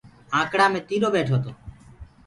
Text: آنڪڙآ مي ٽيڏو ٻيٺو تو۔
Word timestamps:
آنڪڙآ 0.39 0.65
مي 0.73 0.79
ٽيڏو 0.87 1.09
ٻيٺو 1.13 1.37
تو۔ 1.43 1.51